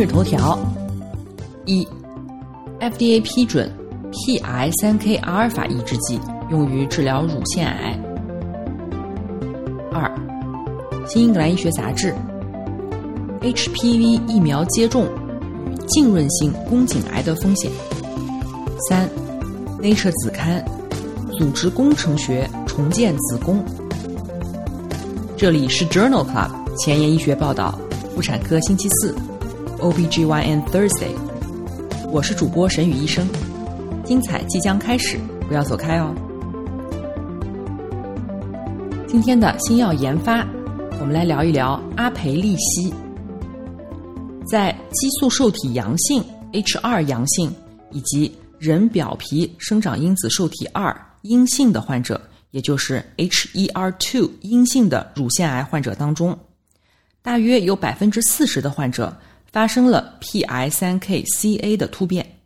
[0.00, 0.58] 日头条：
[1.66, 1.86] 一
[2.80, 3.70] ，FDA 批准
[4.10, 6.18] PI 三 K 阿尔法抑制剂
[6.50, 8.00] 用于治疗乳腺癌。
[9.92, 10.10] 二，
[11.06, 12.14] 《新英格兰医学杂志》
[13.54, 15.06] HPV 疫苗接种
[15.66, 17.70] 与浸润性宫颈癌的风险。
[18.88, 19.06] 三。
[19.82, 20.64] Nature 子刊，
[21.38, 23.62] 组织工程学重建子宫。
[25.36, 27.78] 这里是 Journal Club 前沿医学报道，
[28.14, 29.14] 妇产科星期四
[29.80, 31.14] ，OBGYN Thursday。
[32.10, 33.26] 我是主播沈宇医生，
[34.04, 36.14] 精彩即将开始，不要走开哦。
[39.06, 40.46] 今天的新药研发，
[41.00, 42.92] 我们来聊一聊阿培利西。
[44.46, 47.54] 在激素受体阳性 （HR 阳性）
[47.90, 52.20] 以及人表皮生长因子受体二阴性的患者，
[52.50, 56.36] 也就是 HER2 阴性的乳腺癌患者当中，
[57.22, 59.16] 大约有百分之四十的患者
[59.50, 62.40] 发生了 PI3KCA 的突变。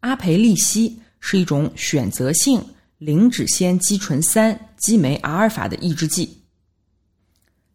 [0.00, 2.64] 阿培利西是一种选择性
[2.98, 6.38] 磷脂酰肌醇三激酶阿尔法的抑制剂，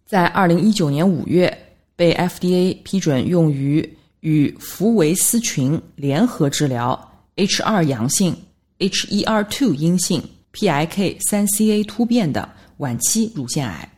[0.06, 3.98] 在二零一九年五月被 FDA 批准用于。
[4.24, 8.34] 与福维斯群联合治疗 H2 阳性、
[8.80, 13.92] HER2 阴性、PIK3CA 突变的晚期乳腺癌，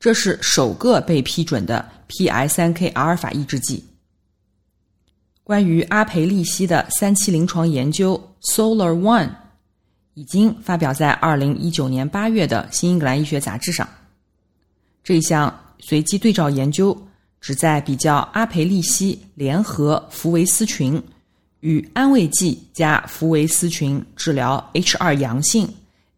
[0.00, 3.84] 这是首个被批准的 PI3K 阿尔法抑制剂。
[5.44, 9.30] 关于阿培利西的三期临床研究 Solar One
[10.14, 13.88] 已经发表在二零一九年八月的新英格兰医学杂志上。
[15.02, 16.96] 这一项随机对照研究。
[17.40, 21.00] 旨在比较阿培利西联合福维斯群
[21.60, 25.68] 与安慰剂加福维斯群治疗 H2 阳性、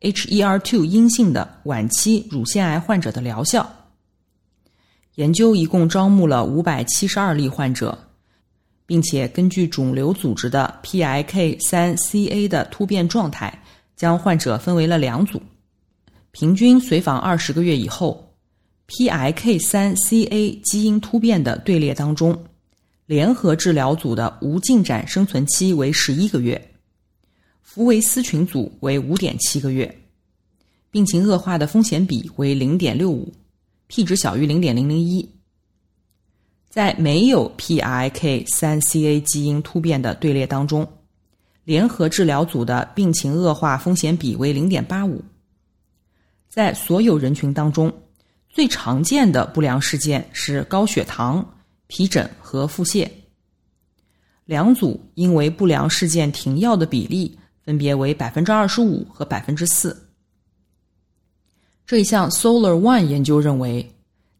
[0.00, 3.68] HER2 阴性的晚期乳腺癌患者的疗效。
[5.16, 7.98] 研究一共招募了五百七十二例患者，
[8.86, 13.62] 并且根据肿瘤组织的 PIK3CA 的突变状态，
[13.96, 15.40] 将患者分为了两组，
[16.30, 18.26] 平均随访二十个月以后。
[18.88, 22.36] PIK3CA 基因突变的队列当中，
[23.06, 26.60] 联合治疗组的无进展生存期为十一个月，
[27.62, 29.96] 福维斯群组为五点七个月，
[30.90, 33.32] 病情恶化的风险比为零点六五
[33.90, 35.28] ，P 值小于零点零零一。
[36.70, 40.90] 在没有 PIK3CA 基因突变的队列当中，
[41.64, 45.22] 联合治疗组的病情恶化风险比为零点八五。
[46.48, 47.92] 在所有人群当中。
[48.52, 51.54] 最常见的不良事件是高血糖、
[51.86, 53.08] 皮疹和腹泻。
[54.44, 60.09] 两组因为不良事件停药的比例分别为百分之二十五和百分之四。
[61.90, 63.84] 这一项 Solar One 研究认为，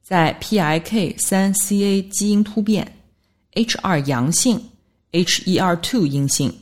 [0.05, 2.95] 在 PIK3CA 基因突变、
[3.55, 4.63] H2 阳性、
[5.11, 6.55] HER2 阴性、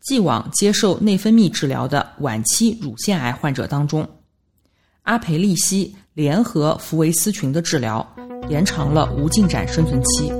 [0.00, 4.08] 既往接受内分泌治疗的晚期乳腺癌患者当中，
[5.02, 5.92] 阿培利西。
[6.14, 8.06] 联合福维斯群的治疗，
[8.48, 10.30] 延长了无进展生存期。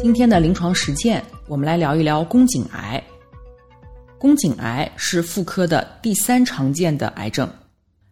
[0.00, 3.00] 今天的临床实践，我们来聊一聊宫颈癌。
[4.20, 7.50] 宫颈癌是妇科的第三常见的癌症，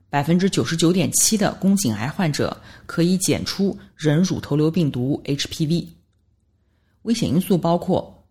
[0.08, 5.86] 百分之九十九点七的宫颈癌患者可以检出人乳头瘤病毒 HPV。
[7.02, 8.26] 危险因素包括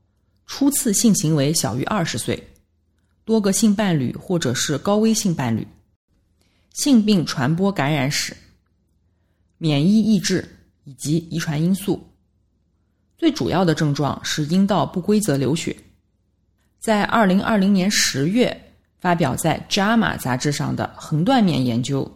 [0.48, 2.48] 初次性行为小于二十岁。
[3.24, 5.68] 多个性伴侣或者是高危性伴侣，
[6.74, 8.36] 性病传播感染史，
[9.60, 10.44] 免疫抑制
[10.84, 12.04] 以及遗传因素。
[13.20, 15.78] 最主要的症状是阴道不规则流血。
[16.80, 18.56] 在二零二零年十月
[19.00, 22.10] 发表在《JAMA》杂志上的横断面研究，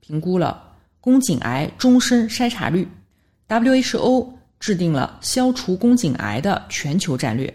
[0.00, 0.62] 评估了
[1.00, 2.86] 宫颈癌终身筛查率。
[3.48, 4.28] WHO
[4.60, 7.52] 制定了消除宫颈癌的全球战略。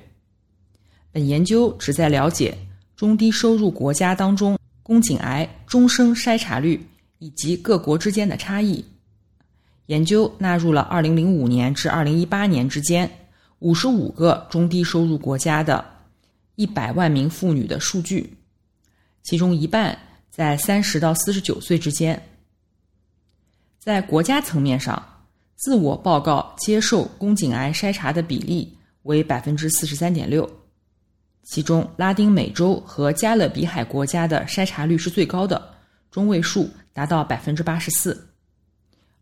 [1.12, 2.57] 本研究旨在了解
[2.95, 6.86] 中低收入国家当中宫颈癌终生筛查率
[7.19, 8.83] 以及各国之间的差异。
[9.86, 13.10] 研究纳入了2005年至2018年之间
[13.62, 15.86] 55个中低收入国家的
[16.57, 18.38] 100万名妇女的数据，
[19.24, 19.98] 其中一半
[20.30, 22.22] 在三十到四十九岁之间。
[23.80, 30.50] 在国家层面上，自我报告接受宫颈癌筛查的比例为百分之四十三点六，
[31.44, 35.75] 其中拉丁美洲和加勒比海国家的筛查率是最高的，
[36.10, 38.30] 中位数达到百分之八十四，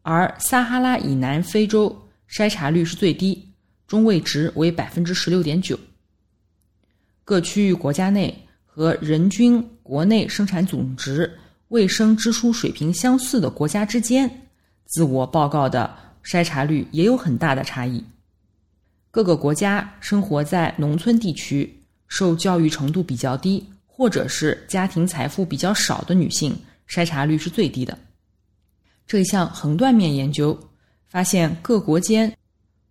[0.01, 3.53] 而撒哈拉以南非洲筛查率是最低，
[3.85, 5.77] 中位值为百分之十六点九。
[7.25, 11.31] 各区域国家内和人均国内生产总值
[11.69, 14.29] 卫生支出水平相似的国家之间，
[14.85, 18.03] 自我报告的筛查率也有很大的差异。
[19.09, 26.55] 各个国家生活在农村地区、受教育程度比较低或者是家庭财富比较少的女性，
[26.89, 27.97] 筛查率是最低的。
[29.05, 30.57] 这一项横断面研究
[31.07, 32.35] 发现，各国间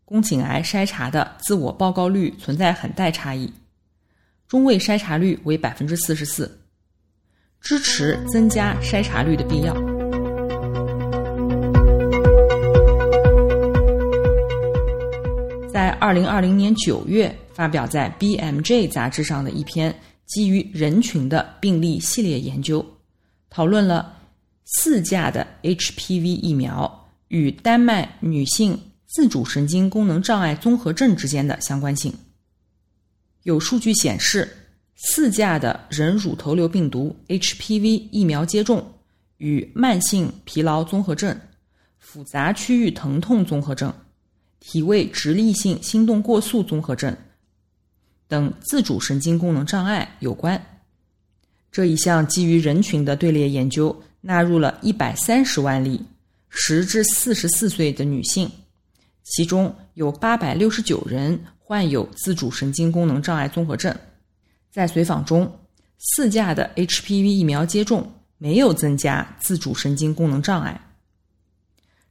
[0.05, 3.53] 宫颈癌筛查的自我报告率存在很大差异。
[4.53, 6.61] 中位筛查率为百分之四十四，
[7.59, 9.73] 支持增加筛查率的必要。
[15.73, 22.85] 在二零二零年九月发表在《BMJ》杂志上的一篇基于人群的病例系列研究，
[23.49, 24.15] 讨论了
[24.67, 32.13] 四价的 HPV 疫苗与丹麦女性自主神经功能障碍综合症之间的相关性。
[33.45, 34.49] 有数据显示，
[34.95, 38.87] 四价的人乳头瘤病毒 HPV 疫苗接种
[39.39, 41.37] 与慢性疲劳综合症、
[41.99, 43.93] 复杂区域疼痛综合症、
[44.61, 47.17] 体位直立性心动过速综合症
[48.29, 50.65] 等自主神经功能障碍有关。
[51.73, 56.01] 这一项基于人群的队列研究纳入了一百三十万例
[56.49, 58.49] 十至四十四岁的女性，
[59.25, 61.45] 其中有八百六十九人。
[61.73, 63.97] 患有自主神经功能障碍综合症，
[64.71, 65.51] 在随访中，
[65.97, 70.79] 四价的 HPV 疫苗接种没有增加自主神经功能障碍。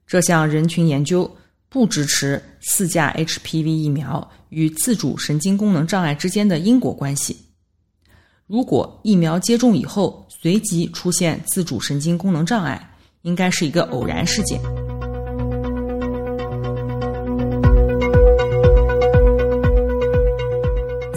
[0.08, 1.31] 这项人群研究
[1.69, 7.38] 不支持四价 HPV 疫苗与自主神经功能障碍之间的因果关系。
[8.48, 14.60] 如果疫苗接种以后随即出现自主神经功能障碍，应该是一个偶然事件。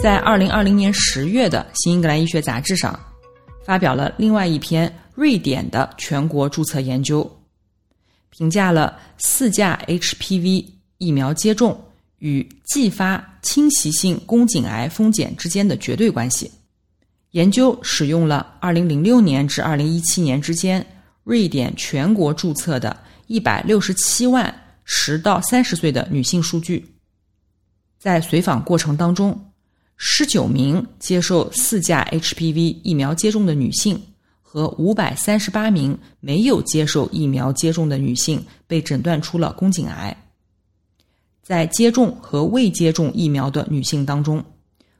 [0.05, 2.99] 在二零二零年十月的《新英格兰医学杂志》上，
[3.65, 7.27] 发表了另外一篇瑞典的全国注册研究，
[8.29, 10.63] 评价了四价 HPV
[10.99, 11.83] 疫苗接种
[12.19, 16.51] 与继发侵袭性宫颈癌风险之间的绝对关系。
[17.31, 20.85] 研究使用了二零零六年至二零一七年之间
[21.23, 24.53] 瑞典全国注册的一百六十七万
[24.83, 26.93] 十到三十岁的女性数据，
[27.97, 29.35] 在随访过程当中。
[29.97, 34.01] 十九名接受四价 HPV 疫苗接种的女性
[34.41, 40.15] 和五百三十八名没有接受疫苗接种的女性被诊断出了宫颈癌。
[41.41, 44.43] 在接种和未接种疫苗的女性当中，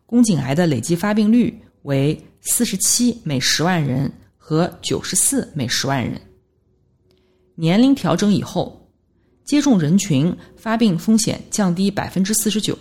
[0.06, 6.22] 宫颈癌的累计发病率为四十七每十万人和九十四每十万人。
[7.56, 8.90] 年龄调整以后，
[9.44, 12.78] 接种人群发病风险降低百分之四十九。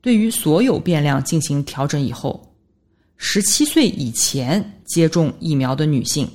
[0.00, 2.54] 对于所有变量进行调整以后，
[3.16, 6.28] 十七岁以前接种疫苗的女性，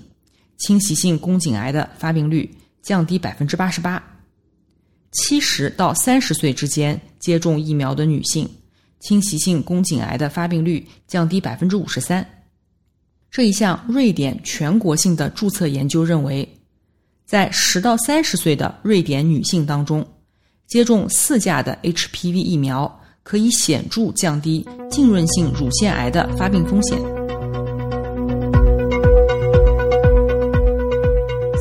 [0.58, 2.50] 侵袭性宫颈癌的发病率
[2.82, 4.02] 降低百分之八十八；
[5.12, 8.50] 七十到三十岁之间接种疫苗的女性，
[9.00, 12.28] 侵袭性宫颈癌的发病率降低百分之五十三。
[13.30, 16.48] 这一项瑞典全国性的注册研究认为，
[17.26, 20.06] 在十到三十岁的瑞典女性当中，
[20.68, 23.01] 接种四价的 HPV 疫苗。
[23.24, 27.00] 可以显著降低浸润性乳腺癌的发病风险。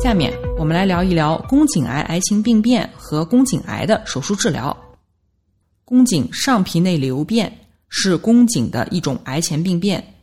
[0.01, 4.75] 下面我们来聊一聊宫颈癌癌情病变和宫颈癌的手术治疗。
[5.85, 7.51] 宫颈上皮内瘤变
[7.87, 10.15] 是宫颈的一种癌前病变，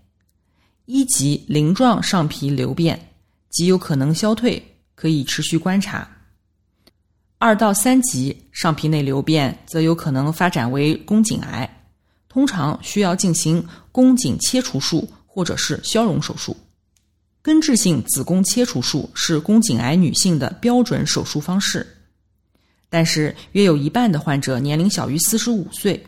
[0.87, 2.99] 一级鳞状上皮瘤变
[3.50, 4.62] 极有可能消退，
[4.95, 6.09] 可以持续观察。
[7.40, 11.83] 二到三级上皮内瘤变则有可能发展为宫颈癌，
[12.28, 16.57] 通常需要进行宫颈切除术或者是消融手术。
[17.40, 21.87] 根治性子宫切除术是宫颈癌女性的标准手术方式，
[22.90, 26.04] 但是约有一半的患者年龄小于四十五岁，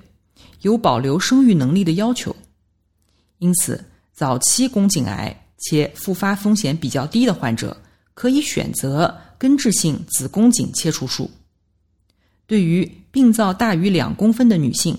[0.62, 2.34] 有保留生育能力的要求，
[3.38, 3.82] 因此
[4.12, 7.80] 早期宫颈癌且复发风险比较低的患者
[8.14, 9.16] 可以选择。
[9.40, 11.30] 根治性子宫颈切除术，
[12.46, 14.94] 对于病灶大于两公分的女性，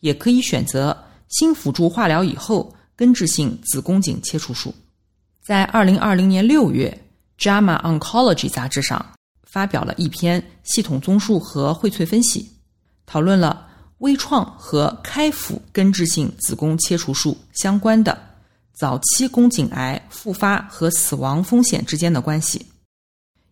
[0.00, 4.74] 也可以选择新辅助化疗以后根治性子宫颈切除术。
[5.40, 7.00] 在二零二零年六月，
[7.40, 12.50] 《JAMA Oncology》杂志上发表了一篇系统综述和荟萃分析，
[13.06, 13.64] 讨论了
[13.98, 18.20] 微创和开腹根治性子宫切除术相关的
[18.72, 22.66] 早期宫颈癌复发和死亡风险之间的关系。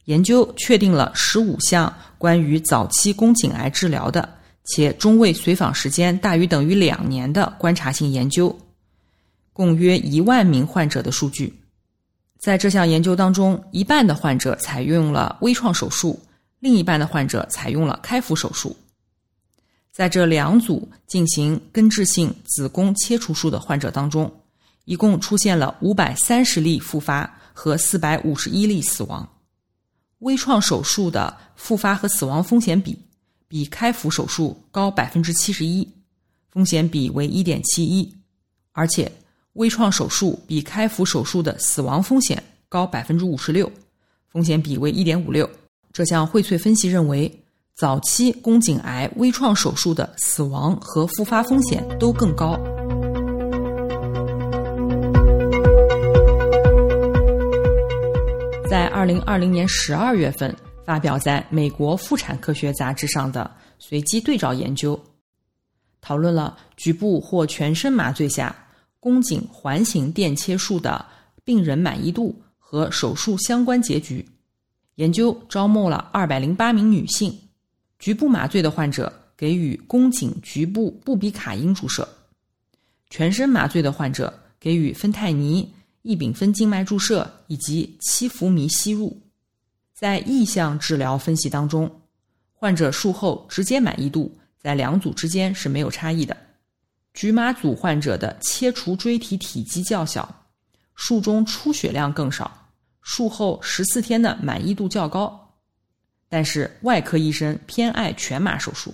[0.05, 4.29] 研究确定了十五项关于早期宫颈癌治疗的
[4.65, 8.57] 且中位随访时间大于等于两年的观察性研究，
[9.53, 11.53] 共约一万名患者的数据。
[12.41, 16.19] 在这项研究当中，一半的患者采用了微创手术，
[16.59, 18.77] 另一半的患者采用了开腹手术。
[19.93, 24.33] 在这两组进行根治性子宫切除术的患者当中，
[24.85, 29.29] 一共出现了五百三十例复发和四百五十一例死亡。
[30.23, 32.99] 微创手术的复发和死亡风险比
[33.49, 35.87] 比开腹手术高百分之七十一，
[36.50, 38.12] 风险比为一点七一，
[38.73, 39.11] 而且
[39.55, 43.71] 微创手术比开腹手术的死亡风险高百分之五十六，
[44.29, 45.49] 风险比为一点五六。
[45.93, 52.59] 这项荟萃分析认为，早期宫颈癌微创手术的死亡和复发风险都更高。
[58.73, 64.99] 在二零二零年十二月份发表在美国妇产科学杂志上的随机对照研究，
[66.00, 68.57] 讨论了局部或全身麻醉下
[68.99, 71.05] 宫颈环形电切术的
[71.45, 74.26] 病人满意度和手术相关结局。
[74.95, 77.38] 研究招募了二百零八名女性，
[77.99, 82.09] 局部麻醉的患者给予宫颈局部布比卡因注射，
[83.11, 85.71] 全身麻醉的患者给予芬太尼。
[86.03, 89.23] 异丙酚静脉注射以及七氟醚吸入，
[89.95, 92.03] 在意向治疗分析当中，
[92.53, 96.37] 患者术后直接满意度在两组之间是没有差异的。
[97.15, 100.47] 局麻组患者的切除锥体体积较小，
[100.97, 102.69] 术中出血量更少，
[103.01, 105.55] 术后十四天的满意度较高。
[106.29, 108.93] 但是外科医生偏爱全麻手术。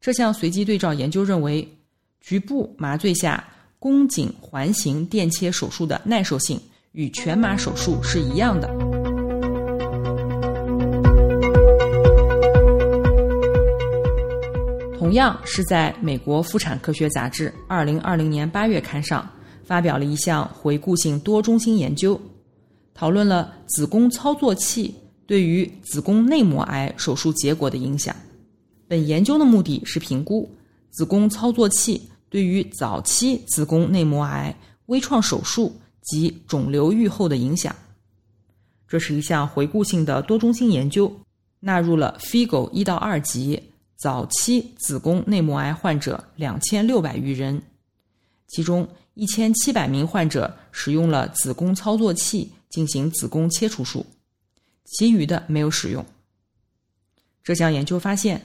[0.00, 1.76] 这项随机对照研究认为，
[2.22, 3.46] 局部麻醉下。
[3.82, 6.56] 宫颈环形电切手术的耐受性
[6.92, 8.68] 与全麻手术是一样的。
[14.96, 19.28] 同样是在美国妇产科学杂志二零二零年八月刊上
[19.64, 22.18] 发表了一项回顾性多中心研究，
[22.94, 24.94] 讨论了子宫操作器
[25.26, 28.14] 对于子宫内膜癌手术结果的影响。
[28.86, 30.48] 本研究的目的是评估
[30.90, 32.00] 子宫操作器。
[32.32, 37.76] 对于早期子宫内膜癌微创手术及肿瘤愈后的影响，
[38.88, 41.14] 这是一项回顾性的多中心研究，
[41.60, 43.62] 纳入了 FIGO 一到二级
[43.96, 47.60] 早期子宫内膜癌患者两千六百余人，
[48.48, 54.06] 其中一千七百名患者使用了子宫操作器进行子宫切除术，
[54.86, 56.02] 其余的没有使用。
[57.44, 58.42] 这项研究发现。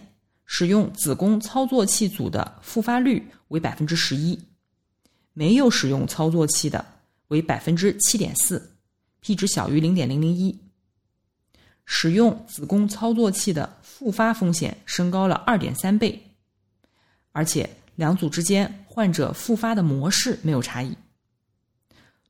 [0.49, 4.39] 使用子宫操作器组的复发率为百分之十一，
[5.33, 6.83] 没有使用操作器的
[7.27, 8.71] 为百分之七点四
[9.19, 10.57] ，p 值小于零点零零一。
[11.85, 16.21] 使用子宫操作器的复发风险升高了二点三倍，
[17.33, 20.95] 而且两组之间患者复发的模式没有差异。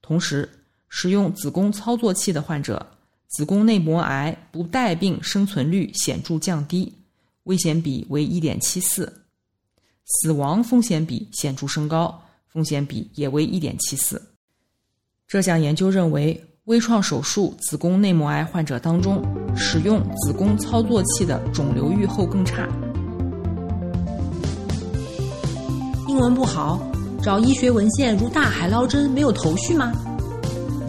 [0.01, 0.49] 同时，
[0.89, 2.85] 使用子宫操作器的患者，
[3.27, 6.93] 子宫内膜癌不带病生存率显著降低。
[7.47, 9.21] 危险比为一点七四，
[10.05, 14.21] 死亡风险比显著升高，风险比也为一点七四。
[15.29, 19.23] 这项研究认为，微创手术子宫内膜癌患者当中，
[19.55, 22.67] 使用子宫操作器的肿瘤愈后更差。
[26.09, 26.81] 英文不好，
[27.23, 29.93] 找医学文献如大海捞针，没有头绪吗？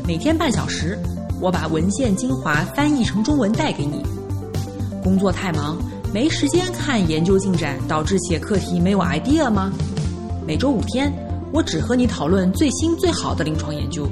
[0.05, 0.99] 每天半小时，
[1.41, 4.03] 我把文献精华翻译成中文带给你。
[5.05, 5.79] 工作太忙。
[6.11, 9.71] 没时间看研究进展，导致写课题没有 idea 吗？
[10.47, 11.12] 每周五天，
[11.53, 14.09] 我只和你讨论最新最好的临床研究。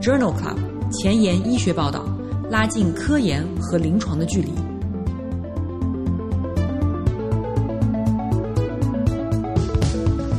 [0.00, 0.56] Journal Club
[0.92, 2.04] 前沿医学报道，
[2.48, 4.52] 拉近科研和临床的距离。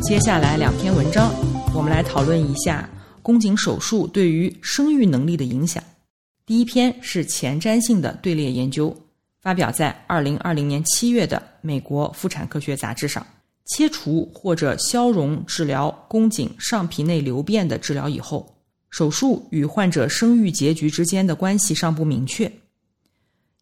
[0.01, 1.33] 接下来两篇文章，
[1.75, 2.89] 我们来讨论一下
[3.21, 5.83] 宫颈手术对于生育能力的影响。
[6.45, 8.95] 第一篇是前瞻性的队列研究。
[9.41, 13.25] 发表在二零二零年七月的美国妇产科学杂志上。
[13.65, 18.53] 切除或者消融治疗宫颈上皮内瘤变的治疗以后，
[18.89, 22.51] 手术与患者生育结局之间的关系尚不明确。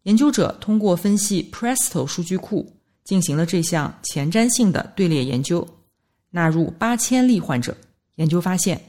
[0.04, 2.72] 研究者通过分析 Presto 数据库
[3.04, 5.64] 进行了这项前瞻性的队列研究，
[6.30, 7.76] 纳入八千例患者。
[8.16, 8.80] 研究发现，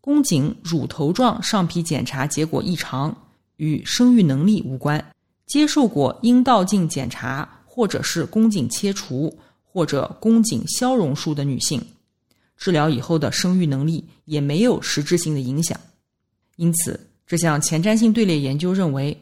[0.00, 3.16] 宫颈乳头状上皮检查结果异常，
[3.56, 5.12] 与生育能力无关。
[5.46, 11.80] 接受过阴道镜检查或者是宫颈切除或者宫颈消融术的女性，
[12.56, 15.78] 治疗以后的生育能力也没有实质性的影响。
[16.56, 19.16] 因此，这项前瞻性队列研究认为，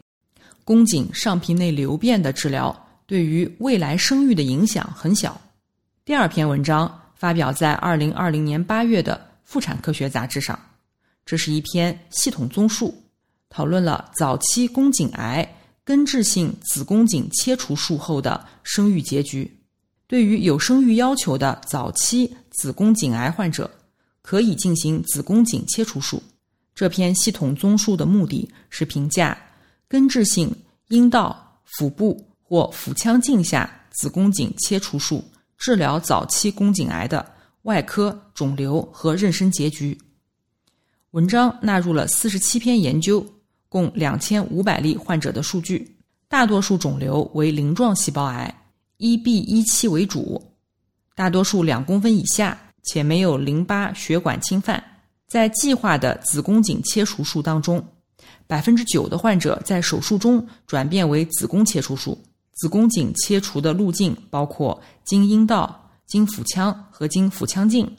[0.63, 5.39] 宫颈上皮内瘤变的治疗对于未来生育的影响很小。
[6.05, 10.57] 第二篇文章发表在二零二零年八月的《妇产科学杂志》上。
[11.25, 12.95] 这是一篇系统综述，
[13.49, 15.47] 讨论了早期宫颈癌
[15.85, 19.59] 根治性子宫颈切除术后的生育结局。
[20.07, 23.69] 对于有生育要求的早期子宫颈癌患者，
[24.21, 26.21] 可以进行子宫颈切除术。
[26.73, 29.37] 这篇系统综述的目的是评价
[29.87, 30.53] 根治性
[30.89, 35.23] 阴道、腹部或腹腔镜下子宫颈切除术
[35.57, 39.97] 治疗早期宫颈癌的外科肿瘤和妊娠结局。
[41.11, 43.25] 文章纳入了四十七篇研究，
[43.75, 45.97] 共两千五百例患者的数据，
[46.29, 48.49] 大多数肿瘤为鳞状细胞癌
[48.99, 50.41] ，E B 一期为主，
[51.13, 54.81] 大多数两公分以下，且没有淋巴血管侵犯。
[55.27, 57.85] 在计划的子宫颈切除术当中，
[58.47, 62.17] 百分之九的患者在手术中转变为子宫切除术。
[62.53, 67.93] 子宫颈切除的路径包括经阴道、经腹腔和经腹腔镜，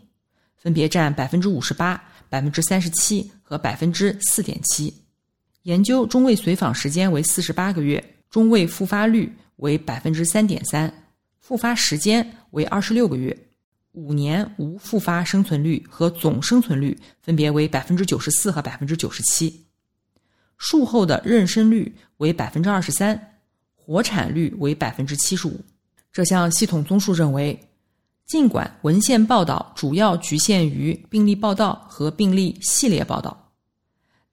[0.56, 2.02] 分别占百分之五十八。
[2.28, 4.92] 百分之三十七和百分之四点七，
[5.66, 10.92] 研究中位随访时间为四十八个月，中位复发率为百分之三点三，
[11.40, 13.36] 复发时间为二十六个月，
[13.90, 19.66] 五年无复发生存率和总生存率分别为百分之九十四和百分之九十七，
[20.56, 23.20] 术后的妊娠率为百分之二十三，
[23.74, 25.60] 活产率为百分之七十五。
[26.12, 27.58] 这项系统综述认为。
[28.26, 33.45] 尽管文献报道主要局限于病例报道和病例系列报道，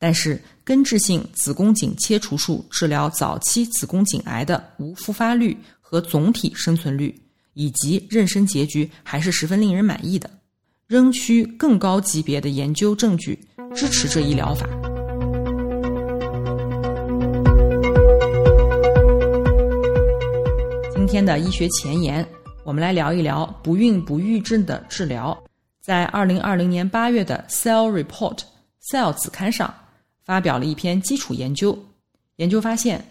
[0.03, 7.17] 但是根治性子宫颈切除术治疗早期子宫颈癌的无复发率和总体生存率
[7.53, 10.29] 以及妊娠结局还是十分令人满意的，
[10.87, 13.39] 仍需更高级别的研究证据
[13.73, 14.67] 支持这一疗法。
[20.93, 22.27] 今天的医学前沿。
[22.65, 25.41] 我们来聊一聊不孕不育症的治疗。
[25.81, 28.37] 在二零二零年八月的《Cell Report》
[28.91, 29.73] Cell 子刊上，
[30.23, 31.77] 发表了一篇基础研究。
[32.37, 33.03] 研究发现，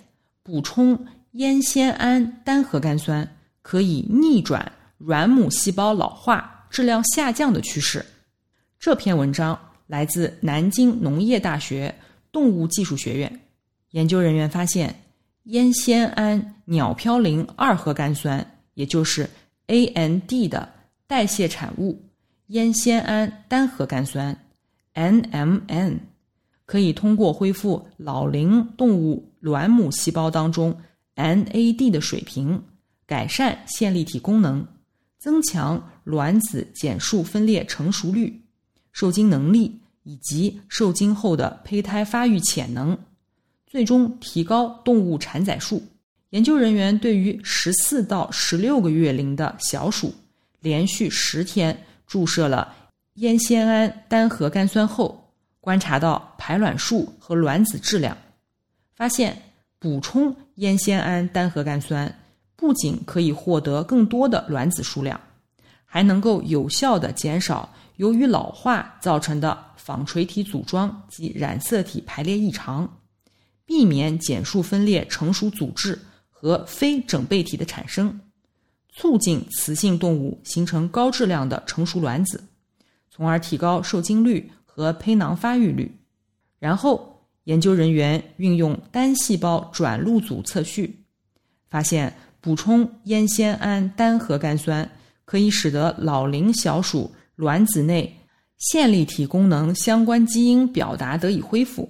[0.43, 8.05] 补充烟酰胺单核苷酸可以逆转软母细胞老化、质量下降的趋势。
[8.79, 11.95] 这篇文章来自南京农业大学
[12.33, 13.41] 动物技术学院。
[13.91, 14.95] 研究人员发现，
[15.45, 18.45] 烟酰胺鸟嘌呤二核苷酸，
[18.75, 19.29] 也就是
[19.69, 20.69] AND 的
[21.07, 22.03] 代谢产物
[22.49, 24.37] 烟酰胺单核苷酸
[24.95, 25.99] NMN
[26.73, 30.75] 可以通过恢复老龄动物卵母细胞当中
[31.17, 32.63] NAD 的水平，
[33.07, 34.67] 改善线粒体功能，
[35.19, 38.41] 增强卵子减数分裂成熟率、
[38.91, 42.97] 受精能力以及受精后的胚胎发育潜能，
[43.67, 45.83] 最终提高动物产仔数。
[46.31, 50.15] 研究人员对于十四到十六个月龄的小鼠，
[50.61, 52.75] 连续十天注射了
[53.17, 55.22] 烟酰胺单核苷酸后，
[55.63, 58.15] 观察到排卵数和卵子质量，
[58.95, 59.41] 发现
[59.79, 62.15] 补充烟酰胺单核苷酸
[62.57, 65.19] 不仅可以获得更多的卵子数量，
[65.87, 72.99] 还能够有效的减少由于老化造成的纺锤体组装及染色体排列异常，
[73.65, 75.99] 避免减数分裂成熟组织。
[76.45, 78.21] 和非整倍体的产生，
[78.93, 82.43] 促进雌性动物形成高质量的成熟卵子，
[83.09, 85.95] 从而提高受精率和胚囊发育率。
[86.59, 91.05] 然后，研究人员运用单细胞转录组测序，
[91.69, 94.91] 发现补充烟酰胺单核苷酸
[95.25, 98.17] 可以使得老龄小鼠卵子内
[98.59, 101.89] 线粒体功能相关基因表达得以恢复，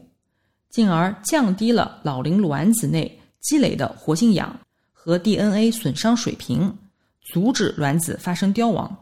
[0.70, 3.18] 进而降低了老龄卵子内。
[3.42, 4.56] 积累的活性氧
[4.92, 6.78] 和 DNA 损伤水平，
[7.20, 8.96] 阻止卵子发生凋亡。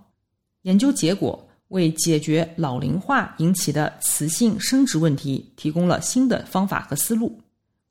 [0.62, 7.40] 研究结果为解决老龄化引起的雌性生殖问题提供了新的方法和思路，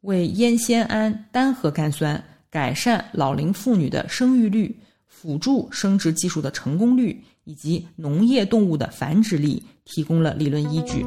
[0.02, 11.06] 为烟酰胺单核苷酸改善老龄妇女的生育率、辅助生殖技术的成功率以及农业动物的繁殖力提供了理论依据。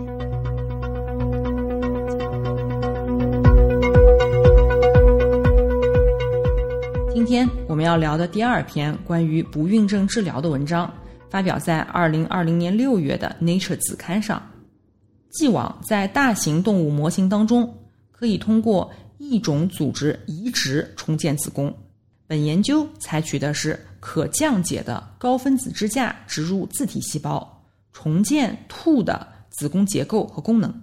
[7.13, 10.91] 今天我们要聊的第二篇关于不孕症治疗的文章，
[11.33, 14.51] 发表在二零二零年六月的《Nature》子刊上。
[15.31, 17.75] 既往在大型动物模型当中，
[18.11, 21.75] 可以通过异种组织移植重建子宫。
[22.27, 27.65] 本研究采取的是可降解的高分子支架植入自体细胞，
[27.95, 30.83] 重建兔的子宫结构和功能。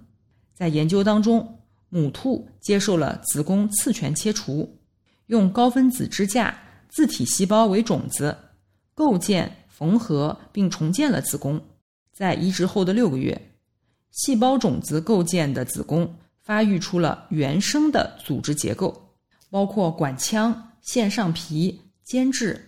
[0.52, 1.60] 在研究当中，
[1.90, 4.76] 母兔接受了子宫次全切除，
[5.26, 6.58] 用高分子支架
[6.88, 8.36] 自体细胞为种子，
[8.96, 11.60] 构建、缝合并重建了子宫。
[12.12, 13.40] 在移植后的六个月。
[14.12, 19.14] 细胞种子构建的子宫发育出了原生的组织结构，
[19.48, 22.60] 包括管腔、腺上皮、间质、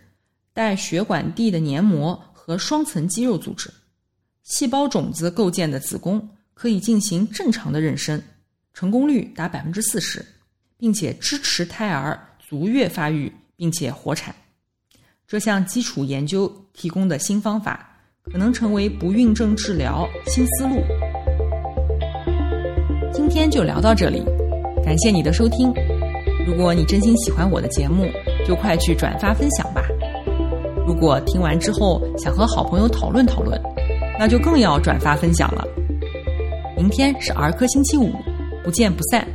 [0.53, 3.69] 带血管蒂的黏膜和双层肌肉组织。
[4.45, 8.23] 细胞种子构建的子宫可以进行正常的妊娠，
[8.73, 10.25] 成功率达百分之四十，
[10.77, 14.33] 并且支持胎儿足月发育，并且活产。
[15.33, 17.89] 这项基础研究提供的新方法，
[18.31, 20.83] 可能成为不孕症治疗新思路。
[23.15, 24.23] 今天就聊到这里，
[24.85, 25.73] 感谢你的收听。
[26.47, 28.11] 如果你真心喜欢我的节目，
[28.47, 29.83] 就快去转发分享吧。
[30.87, 33.59] 如果听完之后想和好朋友讨论讨论，
[34.19, 35.67] 那就更要转发分享了。
[36.77, 38.13] 明天是儿科星期五，
[38.63, 39.27] 不见不散。